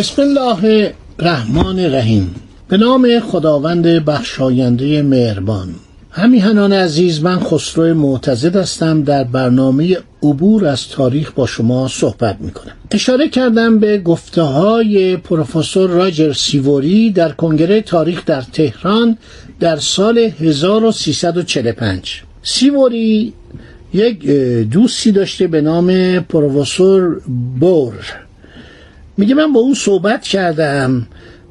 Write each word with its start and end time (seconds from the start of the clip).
بسم 0.00 0.22
الله 0.22 0.92
الرحمن 1.18 1.78
الرحیم. 1.78 2.34
به 2.68 2.76
نام 2.76 3.20
خداوند 3.20 3.86
بخشاینده 3.86 5.02
مهربان. 5.02 5.68
همیهنان 6.10 6.72
عزیز 6.72 7.22
من 7.22 7.40
خسرو 7.40 7.94
معتزد 7.94 8.56
هستم. 8.56 9.02
در 9.02 9.24
برنامه 9.24 9.96
عبور 10.22 10.66
از 10.66 10.88
تاریخ 10.88 11.32
با 11.32 11.46
شما 11.46 11.88
صحبت 11.88 12.36
می 12.40 12.50
کنم 12.50 12.72
اشاره 12.90 13.28
کردم 13.28 13.78
به 13.78 13.98
گفته 13.98 14.42
های 14.42 15.16
پروفسور 15.16 15.90
راجر 15.90 16.32
سیوری 16.32 17.10
در 17.10 17.32
کنگره 17.32 17.80
تاریخ 17.80 18.24
در 18.24 18.42
تهران 18.42 19.18
در 19.60 19.76
سال 19.76 20.18
1345 20.18 22.22
سیوری 22.42 23.32
یک 23.94 24.26
دوستی 24.70 25.12
داشته 25.12 25.46
به 25.46 25.60
نام 25.60 26.20
پروفسور 26.20 27.20
بور. 27.60 27.94
میگه 29.20 29.34
من 29.34 29.52
با 29.52 29.60
اون 29.60 29.74
صحبت 29.74 30.22
کردم. 30.22 31.06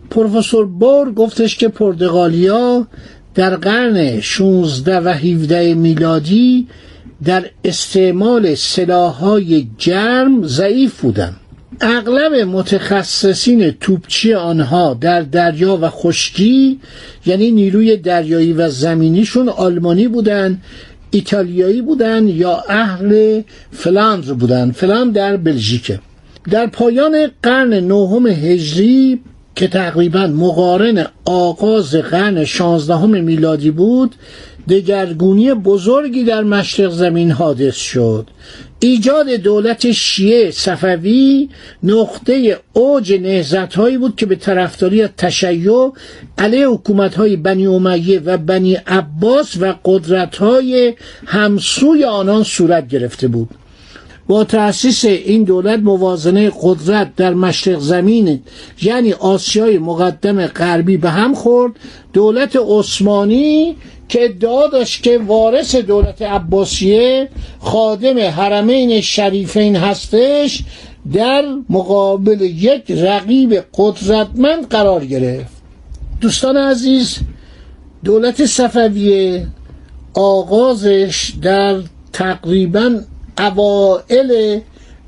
پروفسور 0.09 0.65
بور 0.65 1.13
گفتش 1.13 1.57
که 1.57 1.67
پرتغالیا 1.67 2.87
در 3.35 3.55
قرن 3.55 4.19
16 4.19 4.99
و 4.99 5.07
17 5.09 5.73
میلادی 5.73 6.67
در 7.25 7.45
استعمال 7.65 8.55
سلاحهای 8.55 9.67
جرم 9.77 10.47
ضعیف 10.47 11.01
بودن 11.01 11.35
اغلب 11.81 12.33
متخصصین 12.33 13.71
توپچی 13.71 14.33
آنها 14.33 14.93
در 14.93 15.21
دریا 15.21 15.77
و 15.81 15.89
خشکی 15.89 16.79
یعنی 17.25 17.51
نیروی 17.51 17.97
دریایی 17.97 18.53
و 18.53 18.69
زمینیشون 18.69 19.49
آلمانی 19.49 20.07
بودن 20.07 20.61
ایتالیایی 21.11 21.81
بودن 21.81 22.27
یا 22.27 22.63
اهل 22.69 23.41
فلاندر 23.71 24.33
بودن 24.33 24.71
فلاندر 24.71 25.31
در 25.31 25.37
بلژیکه. 25.37 25.99
در 26.51 26.67
پایان 26.67 27.31
قرن 27.43 27.73
نهم 27.73 28.27
هجری 28.27 29.19
که 29.55 29.67
تقریبا 29.67 30.27
مقارن 30.27 31.05
آغاز 31.25 31.95
قرن 31.95 32.45
شانزدهم 32.45 33.23
میلادی 33.23 33.71
بود 33.71 34.15
دگرگونی 34.69 35.53
بزرگی 35.53 36.23
در 36.23 36.43
مشرق 36.43 36.91
زمین 36.91 37.31
حادث 37.31 37.75
شد. 37.75 38.27
ایجاد 38.79 39.29
دولت 39.29 39.91
شیعه 39.91 40.51
صفوی 40.51 41.49
نقطه 41.83 42.57
اوج 42.73 43.13
نهزت 43.13 43.73
هایی 43.75 43.97
بود 43.97 44.15
که 44.15 44.25
به 44.25 44.35
طرفداری 44.35 45.07
تشیع 45.07 45.91
علیه 46.37 46.67
حکومت 46.67 47.15
های 47.15 47.35
بنی 47.35 47.67
امیه 47.67 48.19
و 48.19 48.37
بنی 48.37 48.75
عباس 48.75 49.57
و 49.59 49.75
قدرت 49.85 50.35
های 50.37 50.93
همسوی 51.25 52.03
آنان 52.03 52.43
صورت 52.43 52.87
گرفته 52.87 53.27
بود. 53.27 53.49
با 54.29 54.43
تأسیس 54.43 55.05
این 55.05 55.43
دولت 55.43 55.79
موازنه 55.79 56.51
قدرت 56.61 57.15
در 57.15 57.33
مشرق 57.33 57.79
زمین 57.79 58.41
یعنی 58.81 59.13
آسیای 59.13 59.77
مقدم 59.77 60.47
غربی 60.47 60.97
به 60.97 61.09
هم 61.09 61.33
خورد. 61.33 61.73
دولت 62.13 62.55
عثمانی 62.67 63.75
که 64.09 64.25
ادعا 64.25 64.67
داشت 64.67 65.03
که 65.03 65.17
وارث 65.17 65.75
دولت 65.75 66.21
عباسیه 66.21 67.29
خادم 67.59 68.19
حرمین 68.19 69.01
شریفین 69.01 69.75
هستش 69.75 70.63
در 71.13 71.45
مقابل 71.69 72.41
یک 72.41 72.91
رقیب 72.91 73.63
قدرتمند 73.77 74.67
قرار 74.67 75.05
گرفت. 75.05 75.53
دوستان 76.21 76.57
عزیز 76.57 77.17
دولت 78.03 78.45
صفویه 78.45 79.47
آغازش 80.13 81.33
در 81.41 81.75
تقریبا 82.13 82.99
اوائل 83.39 84.59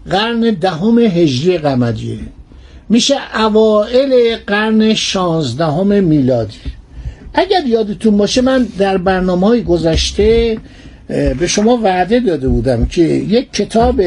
قرن 0.09 0.41
دهم 0.51 0.99
هجری 0.99 1.57
قمریه 1.57 2.19
میشه 2.89 3.15
اوائل 3.35 4.35
قرن 4.47 4.93
شانزدهم 4.93 6.03
میلادی. 6.03 6.57
اگر 7.33 7.65
یادتون 7.65 8.17
باشه 8.17 8.41
من 8.41 8.67
در 8.77 8.97
برنامه 8.97 9.47
های 9.47 9.63
گذشته 9.63 10.57
به 11.39 11.47
شما 11.47 11.77
وعده 11.77 12.19
داده 12.19 12.47
بودم 12.47 12.85
که 12.85 13.01
یک 13.01 13.53
کتاب 13.53 14.01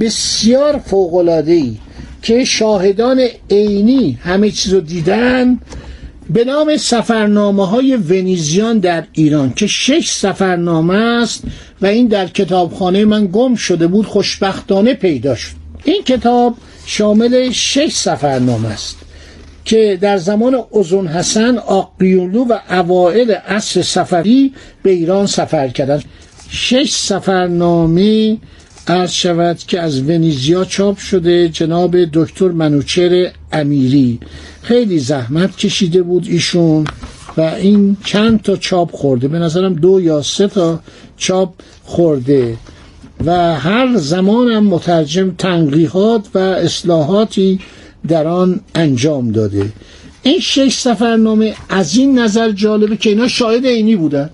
بسیار 0.00 0.78
فوقلادهی 0.78 1.78
که 2.22 2.44
شاهدان 2.44 3.26
عینی 3.50 4.18
همه 4.22 4.50
چیز 4.50 4.72
رو 4.72 4.80
دیدن 4.80 5.58
به 6.30 6.44
نام 6.44 6.76
سفرنامه 6.76 7.66
های 7.66 7.96
ونیزیان 7.96 8.78
در 8.78 9.04
ایران 9.12 9.52
که 9.52 9.66
شش 9.66 10.10
سفرنامه 10.10 10.94
است 10.94 11.42
و 11.82 11.86
این 11.86 12.06
در 12.06 12.26
کتابخانه 12.26 13.04
من 13.04 13.28
گم 13.32 13.54
شده 13.54 13.86
بود 13.86 14.06
خوشبختانه 14.06 14.94
پیدا 14.94 15.34
شد. 15.34 15.52
این 15.84 16.02
کتاب 16.02 16.54
شامل 16.86 17.50
شش 17.50 17.92
سفرنامه 17.92 18.68
است 18.68 18.96
که 19.64 19.98
در 20.00 20.16
زمان 20.16 20.64
ازون 20.80 21.06
حسن 21.06 21.58
آقیولو 21.58 22.44
و 22.44 22.58
اوائل 22.70 23.30
عصر 23.30 23.82
سفری 23.82 24.52
به 24.82 24.90
ایران 24.90 25.26
سفر 25.26 25.68
کردند. 25.68 26.04
شش 26.50 26.90
سفرنامه 26.90 28.36
عرض 28.88 29.10
شود 29.10 29.58
که 29.58 29.80
از 29.80 30.00
ونیزیا 30.00 30.64
چاپ 30.64 30.98
شده 30.98 31.48
جناب 31.48 31.96
دکتر 32.04 32.48
منوچر 32.48 33.30
امیری. 33.52 34.20
خیلی 34.62 34.98
زحمت 34.98 35.56
کشیده 35.56 36.02
بود 36.02 36.26
ایشون 36.28 36.84
و 37.36 37.40
این 37.40 37.96
چند 38.04 38.42
تا 38.42 38.56
چاپ 38.56 38.92
خورده. 38.92 39.28
به 39.28 39.38
نظرم 39.38 39.74
دو 39.74 40.00
یا 40.00 40.22
سه 40.22 40.48
تا 40.48 40.80
چاپ 41.16 41.54
خورده 41.84 42.56
و 43.24 43.54
هر 43.54 43.96
زمان 43.96 44.48
هم 44.48 44.64
مترجم 44.64 45.34
تنقیحات 45.38 46.26
و 46.34 46.38
اصلاحاتی 46.38 47.60
در 48.08 48.26
آن 48.26 48.60
انجام 48.74 49.32
داده. 49.32 49.72
این 50.22 50.40
شش 50.40 50.74
سفرنامه 50.74 51.54
از 51.68 51.96
این 51.96 52.18
نظر 52.18 52.52
جالبه 52.52 52.96
که 52.96 53.10
اینا 53.10 53.28
شاهد 53.28 53.66
عینی 53.66 53.96
بودن. 53.96 54.30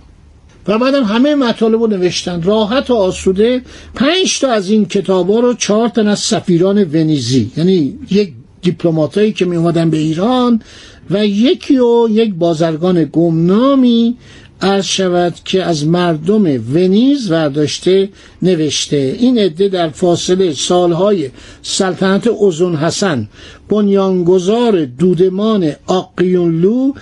و 0.66 0.78
بعدم 0.78 1.04
همه 1.04 1.34
مطالب 1.34 1.81
رو 1.81 1.87
نوشتن. 1.87 2.43
راحت 2.43 2.91
و 2.91 2.94
آسوده. 2.94 3.62
پنج 3.94 4.41
تا 4.41 4.53
از 4.53 4.71
این 4.71 4.84
کتاب 4.87 5.31
ها 5.31 5.41
رو 5.41 5.54
چهار 5.54 5.88
تن 5.88 6.09
از 6.09 6.19
سفیران 6.19 6.84
ونیزی. 6.84 7.50
یعنی 7.56 7.98
یک 8.10 8.32
دیپلماتایی 8.62 9.32
که 9.32 9.44
می 9.44 9.72
به 9.72 9.97
ایران 9.97 10.62
و 11.10 11.26
یکی 11.26 11.78
و 11.78 12.09
یک 12.10 12.34
بازرگان 12.34 13.04
گمنامی 13.12 14.16
عرض 14.62 14.84
شود 14.84 15.34
که 15.44 15.62
از 15.62 15.87
مردم 15.87 16.44
ونیز 16.75 17.31
ورداشته 17.31 18.09
نوشته 18.43 19.16
این 19.19 19.38
عده 19.38 19.69
در 19.69 19.88
فاصله 19.88 20.53
سالهای 20.54 21.31
سلطنت 21.62 22.26
اوزون 22.26 22.76
حسن 22.76 23.28
بنیانگذار 23.69 24.84
دودمان 24.84 25.72
آقیونلو 25.87 26.93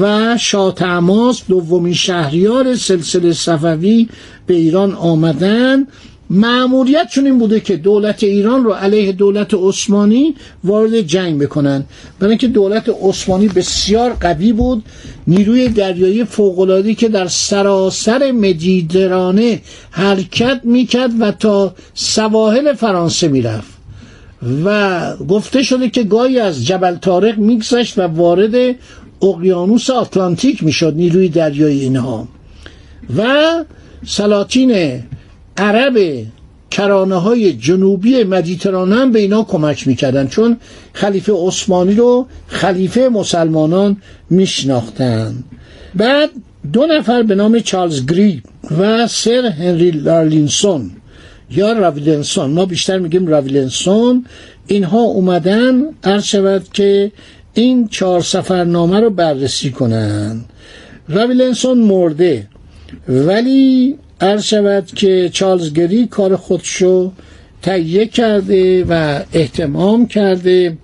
و 0.00 0.36
شاتعماس 0.40 1.42
دومین 1.48 1.94
شهریار 1.94 2.74
سلسله 2.74 3.32
صفوی 3.32 4.08
به 4.46 4.54
ایران 4.54 4.92
آمدن 6.30 6.46
معمولیتشون 6.48 7.26
این 7.26 7.38
بوده 7.38 7.60
که 7.60 7.76
دولت 7.76 8.24
ایران 8.24 8.64
رو 8.64 8.72
علیه 8.72 9.12
دولت 9.12 9.54
عثمانی 9.54 10.34
وارد 10.64 11.00
جنگ 11.00 11.42
بکنن. 11.42 11.84
برای 12.18 12.30
اینکه 12.30 12.48
دولت 12.48 12.90
عثمانی 13.02 13.48
بسیار 13.48 14.12
قوی 14.12 14.52
بود 14.52 14.84
نیروی 15.26 15.68
دریایی 15.68 16.24
فوق‌العاده‌ای 16.24 16.94
که 16.94 17.08
در 17.08 17.26
سراسر 17.26 18.30
مدیترانه 18.30 19.60
حرکت 19.90 20.60
می‌کرد 20.64 21.10
و 21.20 21.32
تا 21.32 21.74
سواحل 21.94 22.72
فرانسه 22.72 23.28
می‌رفت. 23.28 23.76
و 24.64 25.16
گفته 25.16 25.62
شده 25.62 25.90
که 25.90 26.02
گاهی 26.02 26.38
از 26.38 26.66
جبل 26.66 26.94
تارق 26.94 27.38
میگذشت 27.38 27.98
و 27.98 28.02
وارد 28.02 28.76
اقیانوس 29.22 29.90
آتلانتیک 29.90 30.64
می‌شد 30.64 30.94
نیروی 30.96 31.28
دریایی 31.28 31.80
اینها. 31.80 32.28
و 33.16 33.24
سلاطین 34.06 35.02
عرب 35.58 36.26
کرانه 36.70 37.14
های 37.14 37.52
جنوبی 37.52 38.24
مدیترانه 38.24 38.96
هم 38.96 39.12
به 39.12 39.18
اینا 39.18 39.42
کمک 39.42 39.88
می‌کردن 39.88 40.26
چون 40.26 40.56
خلیفه 40.92 41.32
عثمانی 41.32 41.94
رو 41.94 42.26
خلیفه 42.48 43.08
مسلمانان 43.08 43.96
میشناختن. 44.30 45.44
بعد 45.94 46.30
دو 46.72 46.86
نفر 46.86 47.22
به 47.22 47.34
نام 47.34 47.60
چارلز 47.60 48.06
گری 48.06 48.42
و 48.78 49.06
سر 49.06 49.46
هنری 49.46 49.90
لارلینسون 49.90 50.90
یا 51.50 51.72
راویلنسون. 51.72 52.50
ما 52.50 52.66
بیشتر 52.66 52.98
میگیم 52.98 53.26
راویلنسون. 53.26 54.24
اینها 54.66 55.00
اومدن 55.00 55.82
عرض 56.04 56.24
شود 56.24 56.68
که 56.72 57.12
این 57.54 57.88
چهار 57.88 58.20
سفرنامه 58.20 59.00
رو 59.00 59.10
بررسی 59.10 59.70
کنن. 59.70 60.44
راویلنسون 61.08 61.78
مرده 61.78 62.48
ولی 63.08 63.96
عرض 64.20 64.42
شود 64.42 64.86
که 64.86 65.30
چارلز 65.32 65.72
گری 65.72 66.06
کار 66.06 66.36
خودشو 66.36 67.12
تهیه 67.62 68.06
کرده 68.06 68.84
و 68.88 69.22
احتمام 69.32 70.06
کرده 70.06 70.78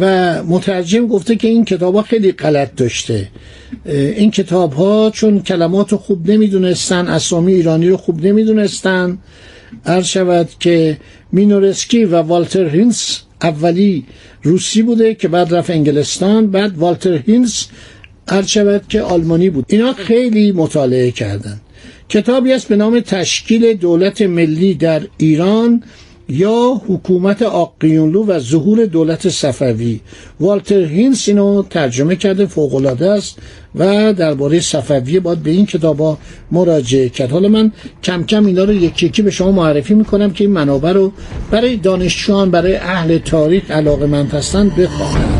و 0.00 0.42
مترجم 0.44 1.06
گفته 1.06 1.36
که 1.36 1.48
این 1.48 1.64
کتاب 1.64 1.94
ها 1.94 2.02
خیلی 2.02 2.32
غلط 2.32 2.76
داشته. 2.76 3.28
این 3.86 4.30
کتاب 4.30 4.72
ها 4.72 5.10
چون 5.14 5.42
کلمات 5.42 5.92
رو 5.92 5.98
خوب 5.98 6.30
نمی‌دونستن 6.30 7.08
اسامی 7.08 7.52
ایرانی 7.52 7.88
رو 7.88 7.96
خوب 7.96 8.26
نمی‌دونستن 8.26 9.18
عرض 9.86 10.06
شود 10.06 10.48
که 10.60 10.96
مینورسکی 11.32 12.04
و 12.04 12.16
والتر 12.16 12.68
هینس 12.68 13.20
اولی 13.42 14.04
روسی 14.42 14.82
بوده 14.82 15.14
که 15.14 15.28
بعد 15.28 15.54
رفت 15.54 15.70
انگلستان 15.70 16.50
بعد 16.50 16.78
والتر 16.78 17.16
هینس 17.16 17.66
عرض 18.28 18.46
شود 18.46 18.82
که 18.88 19.02
آلمانی 19.02 19.50
بود. 19.50 19.64
اینا 19.68 19.92
خیلی 19.92 20.52
مطالعه 20.52 21.10
کردن. 21.10 21.60
کتابی 22.08 22.52
است 22.52 22.68
به 22.68 22.76
نام 22.76 23.00
تشکیل 23.00 23.74
دولت 23.74 24.22
ملی 24.22 24.74
در 24.74 25.02
ایران 25.16 25.82
یا 26.28 26.80
حکومت 26.88 27.42
آق‌قویونلو 27.42 28.26
و 28.26 28.38
ظهور 28.38 28.86
دولت 28.86 29.28
صفوی. 29.28 30.00
والتر 30.40 30.84
هینس 30.84 31.28
اینو 31.28 31.62
ترجمه 31.62 32.16
کرده 32.16 32.46
فوقالعاده 32.46 33.10
است 33.10 33.38
و 33.74 34.12
درباره 34.12 34.60
صفوی 34.60 35.20
باید 35.20 35.42
به 35.42 35.50
این 35.50 35.66
کتابا 35.66 36.18
مراجعه 36.52 37.08
کرد. 37.08 37.30
حالا 37.30 37.48
من 37.48 37.72
کم 38.02 38.24
کم 38.24 38.46
اینا 38.46 38.64
رو 38.64 38.72
یکی 38.72 39.06
یکی 39.06 39.22
به 39.22 39.30
شما 39.30 39.52
معرفی 39.52 39.94
می‌کنم 39.94 40.30
که 40.30 40.44
این 40.44 40.52
منابع 40.52 40.92
رو 40.92 41.12
برای 41.50 41.76
دانشجویان 41.76 42.50
برای 42.50 42.76
اهل 42.76 43.18
تاریخ 43.18 43.70
علاقه 43.70 44.06
من 44.06 44.26
هستند 44.26 44.76
بخواهند 44.76 45.33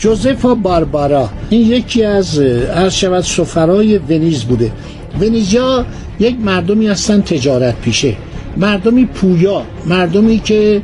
جوزفا 0.00 0.54
باربارا 0.54 1.28
این 1.50 1.60
یکی 1.60 2.04
از 2.04 2.38
عرض 2.38 2.94
شود 2.94 3.20
سفرای 3.20 3.98
ونیز 3.98 4.44
بوده. 4.44 4.72
ونیزیا 5.20 5.86
یک 6.20 6.36
مردمی 6.40 6.86
هستن 6.88 7.20
تجارت 7.20 7.80
پیشه. 7.80 8.16
مردمی 8.56 9.04
پویا 9.06 9.62
مردمی 9.86 10.38
که 10.38 10.82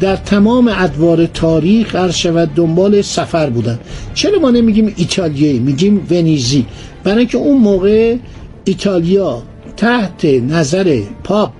در 0.00 0.16
تمام 0.16 0.72
ادوار 0.76 1.26
تاریخ 1.26 1.96
عرض 1.96 2.14
شود 2.14 2.54
دنبال 2.54 3.02
سفر 3.02 3.50
بودن. 3.50 3.78
چرا 4.14 4.38
ما 4.38 4.50
نمیگیم 4.50 4.94
ایتالیایی؟ 4.96 5.58
میگیم 5.58 6.06
ونیزی. 6.10 6.66
برای 7.04 7.18
اینکه 7.18 7.38
اون 7.38 7.60
موقع 7.60 8.16
ایتالیا 8.64 9.42
تحت 9.76 10.24
نظر 10.24 11.00
پاپ 11.24 11.50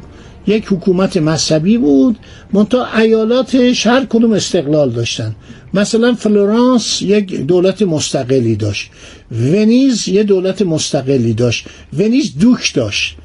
یک 0.47 0.65
حکومت 0.67 1.17
مذهبی 1.17 1.79
بود 1.79 2.17
منتها 2.53 2.99
ایالاتش 2.99 3.87
هر 3.87 4.05
کدوم 4.05 4.33
استقلال 4.33 4.91
داشتن. 4.91 5.35
مثلا 5.75 6.15
فلورانس 6.15 7.03
یک 7.03 7.41
دولت 7.41 7.83
مستقلی 7.83 8.57
داشت. 8.57 8.91
ونیز 9.33 10.09
یه 10.09 10.23
دولت 10.23 10.63
مستقلی 10.63 11.35
داشت. 11.35 11.67
ونیز 11.99 12.39
دوک 12.39 12.75
داشت. 12.75 13.17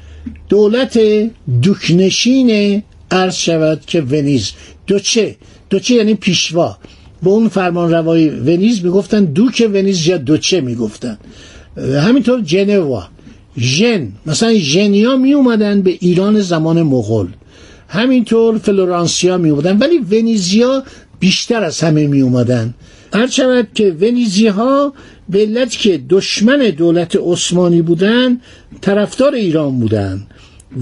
دولت 0.48 1.00
دوکنشین 1.62 2.82
عرض 3.10 3.34
شود 3.34 3.80
که 3.86 4.00
ونیز. 4.00 4.52
دوچه 4.86 5.36
دوچه 5.70 5.94
یعنی 5.94 6.14
پیشوا. 6.14 6.76
به 7.22 7.30
اون 7.30 7.48
فرمان 7.48 7.90
روای 7.90 8.28
ونیز 8.28 8.84
می‌گفتن 8.84 9.24
دوک 9.24 9.70
ونیز 9.74 10.06
یا 10.06 10.16
دوچه 10.16 10.60
می‌گفتن. 10.60 11.18
همینطور 11.76 12.40
جنوا. 12.40 13.08
ژن 13.58 14.08
مثلا 14.26 14.54
ژنیا 14.54 15.16
می 15.16 15.32
اومدن 15.32 15.82
به 15.82 15.96
ایران 16.00 16.40
زمان 16.40 16.82
مغول. 16.82 17.28
همینطور 17.88 18.58
فلورانسیا 18.58 19.38
می 19.38 19.50
اومدن 19.50 19.78
ولی 19.78 19.98
ونیزیا 19.98 20.82
بیشتر 21.20 21.64
از 21.64 21.80
همه 21.80 22.06
می 22.06 22.20
اومدن 22.20 22.74
هر 23.14 23.26
شود 23.26 23.68
که 23.74 23.96
ونیزی 24.00 24.46
ها 24.46 24.92
به 25.28 25.38
علت 25.38 25.70
که 25.70 26.00
دشمن 26.10 26.58
دولت 26.58 27.16
عثمانی 27.16 27.82
بودن 27.82 28.40
طرفدار 28.80 29.34
ایران 29.34 29.78
بودن. 29.78 30.26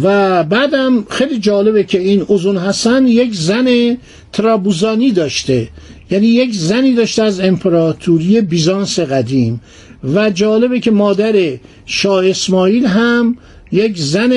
و 0.03 0.45
بعدم 0.45 1.05
خیلی 1.11 1.39
جالبه 1.39 1.85
که 1.85 1.99
این 1.99 2.21
اوزون 2.21 2.57
حسن 2.59 3.07
یک 3.07 3.35
زن 3.35 3.97
ترابوزانی 4.33 5.11
داشته. 5.13 5.69
یعنی 6.11 6.27
یک 6.27 6.55
زنی 6.55 6.95
داشته 6.95 7.23
از 7.23 7.41
امپراتوری 7.41 8.41
بیزانس 8.41 8.99
قدیم. 9.01 9.61
و 10.05 10.31
جالبه 10.31 10.81
که 10.81 10.91
مادر 10.91 11.59
شاه 11.87 12.29
اسماعیل 12.29 12.87
هم 12.87 13.37
یک 13.73 13.99
زن 13.99 14.33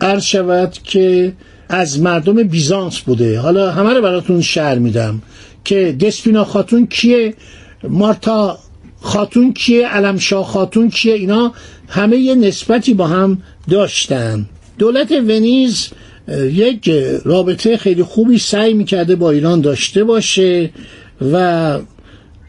عرض 0.00 0.22
شود 0.22 0.72
که 0.84 1.32
از 1.68 2.00
مردم 2.00 2.42
بیزانس 2.42 2.98
بوده. 2.98 3.38
حالا 3.38 3.70
همه 3.70 3.94
رو 3.94 4.02
براتون 4.02 4.40
شعر 4.40 4.78
میدم 4.78 5.22
که 5.64 5.96
دسپینا 6.00 6.44
خاتون 6.44 6.86
کیه 6.86 7.34
مارتا 7.88 8.58
خاتون 9.00 9.52
کیه 9.52 9.88
علمشاه 9.88 10.44
خاتون 10.44 10.90
کیه؟ 10.90 11.14
اینا 11.14 11.52
همه 11.88 12.16
یه 12.16 12.34
نسبتی 12.34 12.94
با 12.94 13.06
هم 13.06 13.42
داشتن. 13.70 14.46
دولت 14.78 15.12
ونیز 15.12 15.88
یک 16.52 16.90
رابطه 17.24 17.76
خیلی 17.76 18.02
خوبی 18.02 18.38
سعی 18.38 18.74
می‌کرده 18.74 19.16
با 19.16 19.30
ایران 19.30 19.60
داشته 19.60 20.04
باشه 20.04 20.70
و 21.32 21.78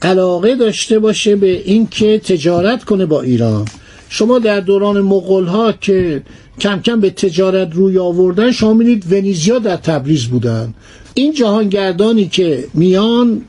علاقه 0.02 0.56
داشته 0.56 1.00
باشه 1.00 1.36
به 1.36 1.62
اینکه 1.66 2.20
تجارت 2.20 2.84
کنه 2.84 3.06
با 3.06 3.22
ایران. 3.22 3.66
شما 4.10 4.40
در 4.40 4.60
دوران 4.60 5.02
مغول 5.02 5.46
ها 5.46 5.72
که 5.72 6.22
کم 6.60 6.82
کم 6.82 7.00
به 7.00 7.10
تجارت 7.10 7.74
روی 7.74 7.98
آوردن 7.98 8.52
شما 8.52 8.74
می‌دید 8.74 9.14
ونیزیا 9.14 9.60
در 9.60 9.76
تبریز 9.76 10.26
بودن. 10.26 10.74
این 11.14 11.34
جهانگردانی 11.34 12.28
که 12.28 12.68
میان 12.74 13.42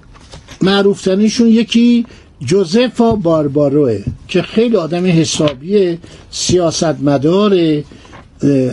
معروفترینشون 0.62 1.48
یکی 1.48 2.06
جوزفا 2.40 3.14
بارباروه 3.14 3.98
که 4.28 4.42
خیلی 4.42 4.76
آدم 4.76 5.06
حسابی 5.06 5.98
سیاستمداره. 6.30 7.84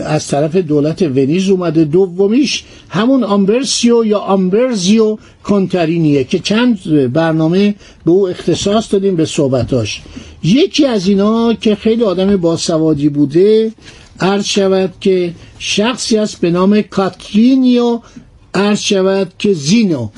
از 0.06 0.26
طرف 0.26 0.56
دولت 0.56 1.02
ونیز 1.02 1.50
اومده. 1.50 1.84
دومیش 1.84 2.64
همون 2.88 3.24
آمبرسیو 3.24 4.04
یا 4.04 4.18
آمبرزیو 4.18 5.18
کنترینیه 5.44 6.24
که 6.24 6.38
چند 6.38 6.78
برنامه 7.12 7.74
به 8.04 8.10
او 8.10 8.28
اختصاص 8.28 8.92
دادیم 8.92 9.16
به 9.16 9.24
صحبتاش. 9.24 10.02
یکی 10.42 10.86
از 10.86 11.08
اینا 11.08 11.54
که 11.54 11.74
خیلی 11.74 12.04
آدم 12.04 12.36
باسوادی 12.36 13.08
بوده 13.08 13.72
عرض 14.20 14.44
شود 14.44 14.92
که 15.00 15.32
شخصی 15.58 16.18
است 16.18 16.40
به 16.40 16.50
نام 16.50 16.82
کاترینیو 16.82 18.00
عرض 18.54 18.80
شود 18.80 19.32
که 19.38 19.52
زینو. 19.52 20.08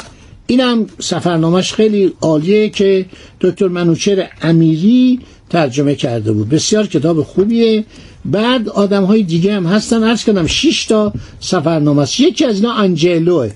اینم 0.46 0.86
سفرنامهش 0.98 1.72
خیلی 1.72 2.12
عالیه 2.20 2.68
که 2.68 3.06
دکتر 3.40 3.68
منوچر 3.68 4.28
امیری 4.42 5.20
ترجمه 5.50 5.94
کرده 5.94 6.32
بود. 6.32 6.48
بسیار 6.48 6.86
کتاب 6.86 7.22
خوبیه. 7.22 7.84
بعد 8.24 8.68
آدم 8.68 9.04
های 9.04 9.22
دیگه 9.22 9.54
هم 9.54 9.66
هستن. 9.66 10.04
عرض 10.04 10.24
کردم 10.24 10.46
6 10.46 10.84
تا 10.84 11.12
سفرنامه 11.40 12.02
است. 12.02 12.20
یکی 12.20 12.44
از 12.44 12.54
اینا 12.54 12.72
آنجلوه 12.72 13.50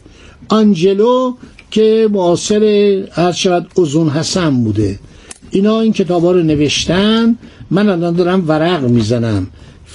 آنجلو 0.48 1.34
که 1.70 2.08
معاصر 2.12 2.62
عرض 3.16 3.36
شود 3.36 3.66
اوزون 3.74 4.08
حسن 4.08 4.64
بوده. 4.64 4.98
اینا 5.50 5.80
این 5.80 5.92
کتاب 5.92 6.24
ها 6.24 6.32
رو 6.32 6.42
نوشتن. 6.42 7.38
من 7.70 7.88
الان 7.88 8.14
دارم 8.14 8.48
ورق 8.48 8.82
می‌زنم 8.84 9.46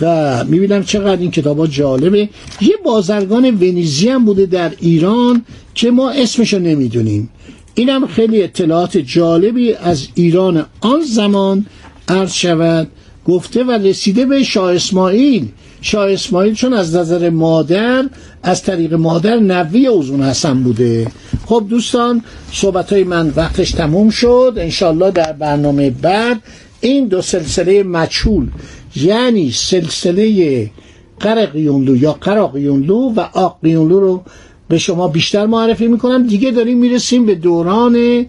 و 0.01 0.43
می‌بینم 0.43 0.83
چقدر 0.83 1.21
این 1.21 1.31
کتاب 1.31 1.59
ها 1.59 1.67
جالبه. 1.67 2.29
یه 2.61 2.75
بازرگان 2.85 3.45
ونیزی 3.45 4.09
هم 4.09 4.25
بوده 4.25 4.45
در 4.45 4.71
ایران 4.79 5.45
که 5.75 5.91
ما 5.91 6.11
اسمشو 6.11 6.59
نمی‌دونیم. 6.59 7.29
اینم 7.75 8.07
خیلی 8.07 8.43
اطلاعات 8.43 8.97
جالبی 8.97 9.73
از 9.73 10.07
ایران 10.15 10.65
آن 10.81 11.01
زمان 11.01 11.65
عرض 12.07 12.33
شود. 12.33 12.88
گفته 13.25 13.63
و 13.63 13.71
رسیده 13.71 14.25
به 14.25 14.43
شاه 14.43 14.75
اسماعیل. 14.75 15.47
شاه 15.81 16.11
اسماعیل 16.11 16.53
چون 16.53 16.73
از 16.73 16.95
نظر 16.95 17.29
مادر 17.29 18.05
از 18.43 18.63
طریق 18.63 18.93
مادر 18.93 19.35
نوی 19.39 19.88
اوزون 19.88 20.23
حسن 20.23 20.63
بوده. 20.63 21.07
خب 21.45 21.65
دوستان 21.69 22.23
صحبت 22.51 22.93
های 22.93 23.03
من 23.03 23.33
وقتش 23.35 23.71
تموم 23.71 24.09
شد. 24.09 24.53
انشالله 24.57 25.11
در 25.11 25.33
برنامه 25.33 25.89
بعد 25.89 26.41
این 26.81 27.07
دو 27.07 27.21
سلسله 27.21 27.83
مچول 27.83 28.47
یعنی 28.95 29.51
سلسله 29.51 30.71
قرقیونلو 31.19 31.95
یا 31.95 32.13
قراقیونلو 32.13 33.13
و 33.15 33.19
آقیونلو 33.19 33.99
رو 33.99 34.23
به 34.69 34.77
شما 34.77 35.07
بیشتر 35.07 35.45
معرفی 35.45 35.88
می‌کنم. 35.88 36.27
دیگه 36.27 36.51
داریم 36.51 36.77
می‌رسیم 36.77 37.25
به 37.25 37.35
دوران 37.35 38.25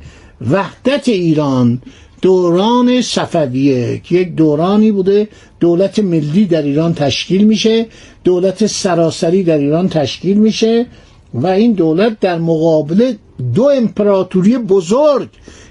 وحدت 0.50 1.09
ایران. 1.09 1.82
دوران 2.22 3.02
صفویه 3.02 4.00
که 4.04 4.14
یک 4.14 4.34
دورانی 4.34 4.92
بوده 4.92 5.28
دولت 5.60 5.98
ملی 5.98 6.44
در 6.46 6.62
ایران 6.62 6.94
تشکیل 6.94 7.44
میشه 7.44 7.86
دولت 8.24 8.66
سراسری 8.66 9.42
در 9.42 9.58
ایران 9.58 9.88
تشکیل 9.88 10.36
میشه 10.36 10.86
و 11.34 11.46
این 11.46 11.72
دولت 11.72 12.20
در 12.20 12.38
مقابل 12.38 13.12
دو 13.54 13.64
امپراتوری 13.64 14.58
بزرگ 14.58 15.28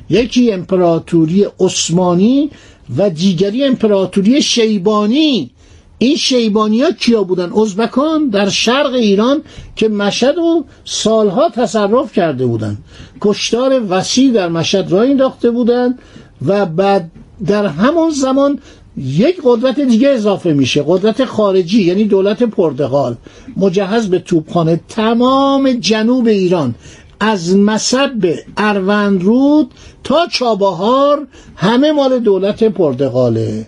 یکی 0.09 0.51
امپراتوری 0.51 1.47
عثمانی 1.59 2.49
و 2.97 3.09
دیگری 3.09 3.63
امپراتوری 3.63 4.41
شیبانی. 4.41 5.51
این 5.97 6.15
شیبانی 6.15 6.81
ها 6.81 6.91
کیا 6.91 7.23
بودن؟ 7.23 7.51
ازبکان 7.53 8.29
در 8.29 8.49
شرق 8.49 8.93
ایران 8.93 9.41
که 9.75 9.89
مشهد 9.89 10.37
و 10.37 10.65
سالها 10.85 11.49
تصرف 11.49 12.13
کرده 12.13 12.45
بودند 12.45 12.77
کشتار 13.21 13.81
وسیع 13.89 14.31
در 14.31 14.49
مشهد 14.49 14.91
را 14.91 15.01
انداخته 15.01 15.51
بودند 15.51 15.99
و 16.46 16.65
بعد 16.65 17.12
در 17.46 17.65
همون 17.65 18.10
زمان 18.10 18.60
یک 18.98 19.41
قدرت 19.43 19.79
دیگه 19.79 20.10
اضافه 20.10 20.53
میشه 20.53 20.84
قدرت 20.88 21.25
خارجی 21.25 21.84
یعنی 21.84 22.03
دولت 22.03 22.43
پرتغال 22.43 23.15
مجهز 23.58 24.10
به 24.10 24.19
توپخانه 24.19 24.79
تمام 24.89 25.72
جنوب 25.72 26.27
ایران 26.27 26.75
از 27.19 27.58
مصب 27.58 28.36
اروندرود 28.58 29.72
تا 30.03 30.27
چابهار 30.31 31.27
همه 31.55 31.91
مال 31.91 32.19
دولت 32.19 32.63
پرتغاله. 32.63 33.67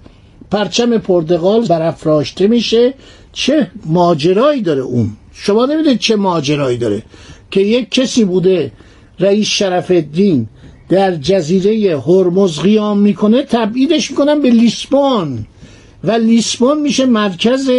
پرچم 0.51 0.97
پرتغال 0.97 1.65
برافراشته 1.65 2.47
میشه. 2.47 2.93
چه 3.33 3.71
ماجرایی 3.85 4.61
داره 4.61 4.81
اون؟ 4.81 5.09
شما 5.33 5.65
نمی‌دونید 5.65 5.99
چه 5.99 6.15
ماجرایی 6.15 6.77
داره. 6.77 7.03
که 7.51 7.61
یک 7.61 7.91
کسی 7.91 8.25
بوده 8.25 8.71
رئیس 9.19 9.47
شرف 9.47 9.91
الدین 9.91 10.47
در 10.91 11.15
جزیره 11.15 11.99
هرمز 11.99 12.59
قیام 12.59 12.99
می‌کنه 12.99 13.43
تبعیدش 13.43 14.11
می‌کنن 14.11 14.41
به 14.41 14.49
لیسبون 14.49 15.45
و 16.03 16.11
لیسبون 16.11 16.81
میشه 16.81 17.05
مرکز 17.05 17.71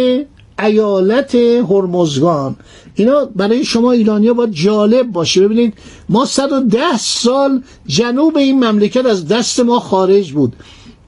ایالت 0.59 1.35
هرمزگان. 1.35 2.55
اینا 2.95 3.25
برای 3.25 3.65
شما 3.65 3.91
ایرانیا 3.91 4.33
باید 4.33 4.51
جالب 4.51 5.11
باشه. 5.11 5.41
ببینید 5.41 5.73
ما 6.09 6.25
110 6.25 6.97
سال 6.97 7.61
جنوب 7.87 8.37
این 8.37 8.63
مملکت 8.63 9.05
از 9.05 9.27
دست 9.27 9.59
ما 9.59 9.79
خارج 9.79 10.31
بود. 10.31 10.53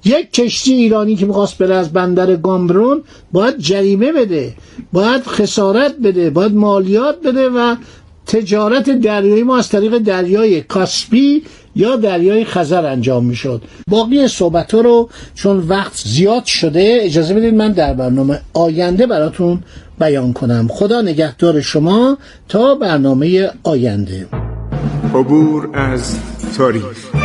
یک 0.06 0.34
کشتی 0.34 0.74
ایرانی 0.74 1.16
که 1.16 1.26
می‌خواست 1.26 1.58
بره 1.58 1.76
از 1.76 1.94
بندر 1.94 2.36
گامبرون 2.36 3.04
باید 3.32 3.58
جریمه 3.58 4.12
بده 4.12 4.54
باید 4.94 5.24
خسارت 5.24 5.96
بده 5.98 6.30
باید 6.30 6.54
مالیات 6.54 7.22
بده 7.22 7.50
و 7.50 7.76
تجارت 8.28 8.90
دریایی 8.90 9.44
ما 9.44 9.58
از 9.58 9.70
طریق 9.70 9.98
دریای 9.98 10.62
کاسپی 10.62 11.44
یا 11.76 11.96
دریای 11.96 12.46
خزر 12.46 12.86
انجام 12.86 13.26
می‌شد. 13.26 13.62
باقی 13.88 14.28
صحبت 14.28 14.74
رو 14.74 15.10
چون 15.36 15.58
وقت 15.58 16.02
زیاد 16.06 16.46
شده 16.46 17.00
اجازه 17.02 17.34
بدید 17.34 17.54
من 17.54 17.72
در 17.72 17.94
برنامه 17.94 18.40
آینده 18.54 19.08
براتون 19.08 19.60
بیان 20.00 20.34
کنم. 20.34 20.68
خدا 20.72 21.02
نگهدار 21.02 21.62
شما 21.62 22.18
تا 22.50 22.76
برنامه 22.76 23.50
آینده. 23.64 24.28
عبور 25.14 25.70
از 25.74 26.16
تاریخ. 26.58 27.25